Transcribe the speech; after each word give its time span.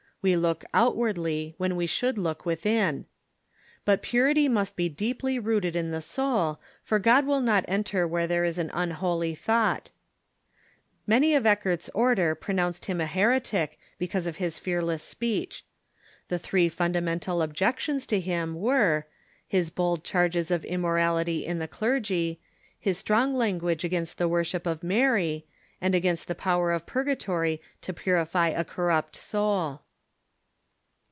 We 0.23 0.35
look 0.35 0.63
outwardly 0.71 1.55
when 1.57 1.75
we 1.75 1.87
should 1.87 2.15
look 2.19 2.45
within. 2.45 3.07
But 3.85 4.03
purity 4.03 4.47
must 4.47 4.75
be 4.75 4.87
deei)ly 4.87 5.43
rooted 5.43 5.75
in 5.75 5.89
the 5.89 5.99
soul, 5.99 6.59
for 6.83 6.99
God 6.99 7.25
will 7.25 7.41
not 7.41 7.65
enter 7.67 8.07
Avhere 8.07 8.27
there 8.27 8.45
is 8.45 8.59
an 8.59 8.69
unholy 8.71 9.33
THE 9.33 9.39
llEUALDS 9.39 9.41
OF 9.45 9.49
I'ROTESTANTISM 9.49 9.95
201 11.07 11.07
thought. 11.09 11.09
IVfany 11.09 11.37
of 11.37 11.43
Eckart's 11.47 11.89
order 11.95 12.35
pronounced 12.35 12.85
him 12.85 13.01
a 13.01 13.07
heretic, 13.07 13.79
because 13.97 14.27
of 14.27 14.35
his 14.35 14.59
fearless 14.59 15.01
speech. 15.01 15.65
The 16.27 16.37
three 16.37 16.69
fundamental 16.69 17.41
objec 17.41 17.79
tions 17.79 18.05
to 18.05 18.19
him 18.19 18.53
were, 18.53 19.07
his 19.47 19.71
bold 19.71 20.03
charges 20.03 20.51
of 20.51 20.63
immorality 20.65 21.43
in 21.47 21.57
the 21.57 21.67
clergy, 21.67 22.39
his 22.79 22.99
strong 22.99 23.33
language 23.33 23.83
against 23.83 24.19
the 24.19 24.27
worship 24.29 24.67
of 24.67 24.83
Mary, 24.83 25.47
and 25.81 25.95
against 25.95 26.27
the 26.27 26.35
power 26.35 26.71
of 26.71 26.85
purgatory 26.85 27.59
to 27.81 27.91
purify 27.91 28.49
a 28.49 28.63
corrupt 28.63 29.15
soul. 29.15 29.81